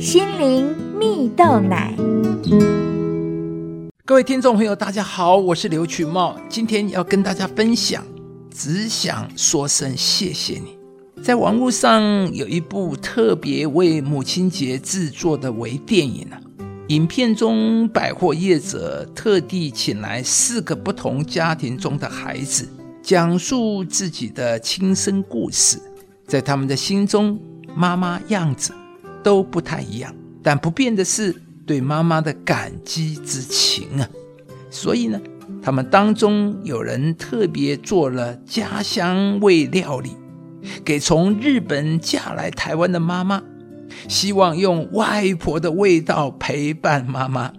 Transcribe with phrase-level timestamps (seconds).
[0.00, 1.94] 心灵蜜豆奶。
[4.06, 8.02] 各位听众朋友，大家好，我是刘群茂，今天要跟大家分享，
[8.50, 10.78] 只想说声谢谢你。
[11.22, 12.02] 在网络上
[12.34, 16.40] 有一部特别为母亲节制作的微电影啊，
[16.88, 22.66] 影片中百货业者特地请来四个不同家庭中的孩子，
[23.02, 25.78] 讲述自己的亲身故事。
[26.26, 27.38] 在他们的心中，
[27.74, 28.72] 妈妈样子
[29.22, 31.34] 都不太一样，但不变的是
[31.66, 34.08] 对妈妈的感激之情啊。
[34.70, 35.20] 所以呢，
[35.62, 40.10] 他们当中有人特别做了家乡味料理。
[40.84, 43.42] 给从日本嫁来台湾的妈妈，
[44.08, 47.52] 希望用外婆的味道陪伴妈妈。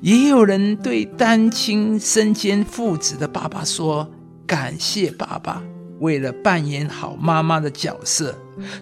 [0.00, 4.10] 也有人对单亲身兼父子的爸爸说
[4.46, 5.62] ：“感谢爸爸，
[6.00, 8.36] 为了扮演好妈妈的角色，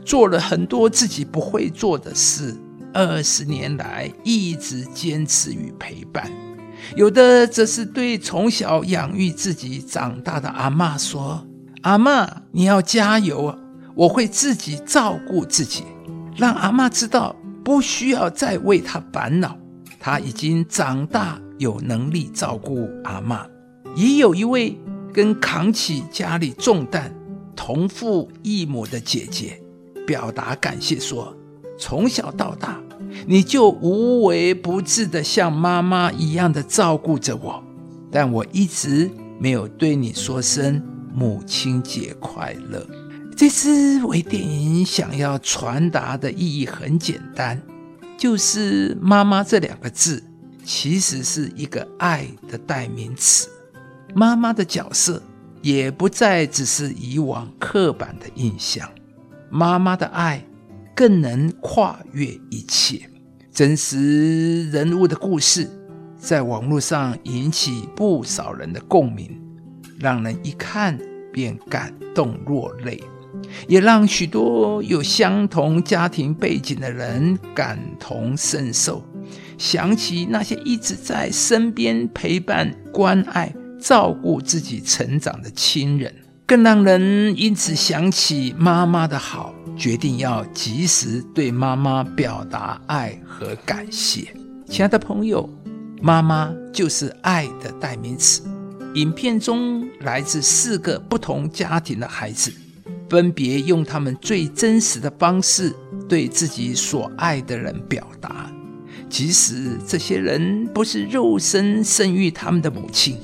[0.04, 2.56] 做了很多自己不会做的事。
[2.92, 6.30] 二十年来一直坚持与陪伴。”
[6.94, 11.44] 有的则是对从小养育自己长大的阿妈说。
[11.82, 13.58] 阿妈，你要加油啊！
[13.94, 15.84] 我会自己照顾自己，
[16.36, 19.56] 让阿妈知道不需要再为她烦恼。
[19.98, 23.46] 她已经长大，有能力照顾阿妈。
[23.94, 24.78] 也有一位
[25.16, 27.10] 跟扛起家里重担、
[27.56, 29.58] 同父异母的姐姐，
[30.06, 31.34] 表达感谢说：
[31.78, 32.78] 从小到大，
[33.26, 37.64] 你就无微不至的像妈妈一样的照顾着我，
[38.12, 40.82] 但我一直没有对你说声。
[41.14, 42.86] 母亲节快乐！
[43.34, 47.58] 这支微电影想要传达的意义很简单，
[48.18, 50.22] 就是“妈妈”这两个字
[50.62, 53.48] 其实是一个爱的代名词。
[54.18, 55.22] 妈妈的角色
[55.60, 58.88] 也不再只是以往刻板的印象，
[59.50, 60.42] 妈妈的爱
[60.94, 63.10] 更能跨越一切。
[63.52, 65.68] 真实人物的故事
[66.16, 69.38] 在网络上引起不少人的共鸣。
[70.00, 70.98] 让人一看
[71.30, 73.02] 便感动落泪，
[73.68, 79.04] 也让许多有相同家庭背景的人感同身受，
[79.58, 83.54] 想起那些一直在身边陪伴、关爱、
[83.86, 86.12] 照顾自己成长的亲人，
[86.44, 94.26] 更让人因此想起妈妈的好，决定要及时对妈妈表达爱和感谢。
[94.66, 95.48] 亲爱的朋友，
[96.02, 98.42] 妈妈就是爱的代名词。
[98.96, 102.52] 影片中来自四个不同家庭的孩子，
[103.08, 105.72] 分别用他们最真实的方式
[106.08, 108.50] 对自己所爱的人表达，
[109.08, 113.16] 即使这些人不是肉身生育他们的母亲，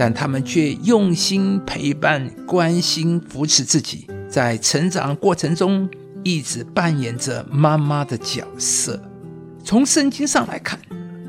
[0.00, 5.86] 但他们却用心陪伴、关心、扶持自己，在成长过程中
[6.24, 8.98] 一直扮演着妈妈的角色。
[9.62, 10.80] 从圣经上来看，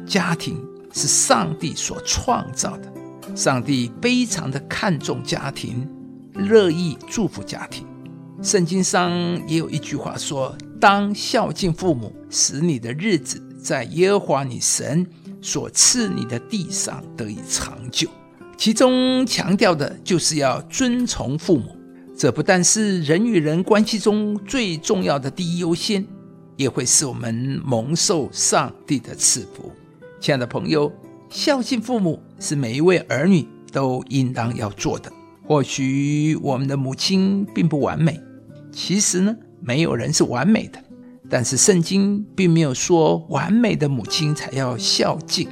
[0.07, 0.57] 家庭
[0.93, 2.89] 是上帝所创造的。
[3.35, 5.85] 上帝非常的看重家庭，
[6.33, 7.85] 乐意祝福家庭。
[8.41, 9.11] 圣经上
[9.49, 15.05] 也有一句话说：“当孝敬父母，使你的日子在耶和华你神
[15.41, 18.09] 所赐你的地上得以长久。”
[18.63, 21.75] 其中强调的就是要遵从父母。
[22.15, 26.05] 这不但是人与人关系中最重要的第一优先，
[26.57, 29.71] 也会是我们蒙受上帝的赐福。
[30.19, 30.93] 亲爱的朋友。
[31.27, 35.11] 孝敬父母是每一位儿女都应当要做的。
[35.47, 38.19] 或许我们的母亲并不完美，
[38.71, 40.79] 其实呢，没有人是完美的。
[41.27, 45.49] 但是圣经并没有说完美的母亲才要孝敬。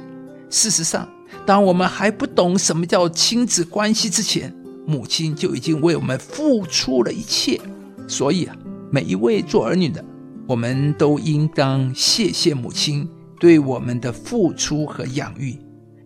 [0.48, 1.08] 事实上，
[1.50, 4.54] 当我们还不懂什么叫亲子关系之前，
[4.86, 7.60] 母亲就已经为我们付出了一切。
[8.06, 8.56] 所以啊，
[8.88, 10.04] 每一位做儿女的，
[10.46, 13.08] 我们都应当谢谢母亲
[13.40, 15.58] 对我们的付出和养育。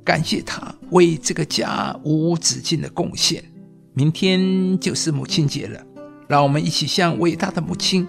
[0.02, 3.44] 感谢她为这个家无止境的贡献。
[3.92, 5.78] 明天就是母亲节了，
[6.26, 8.08] 让我们一起向伟大的母亲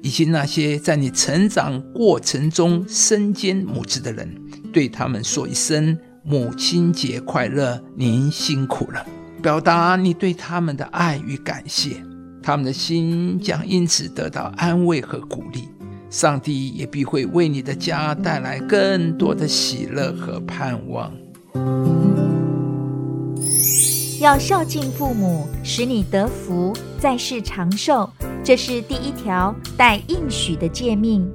[0.00, 4.34] 以及那些在你成长过程中身兼母职的人，
[4.72, 7.82] 对他们说一声母亲节快乐！
[7.96, 9.06] 您辛苦了，
[9.42, 12.02] 表达你对他们的爱与感谢，
[12.42, 15.68] 他们的心将因此得到安慰和鼓励。
[16.10, 21.10] 上帝也必会为你的家带来更多的喜乐和盼望。
[24.20, 28.10] 要孝敬父母，使你得福，在世长寿，
[28.44, 31.26] 这是第一条带应许的诫命。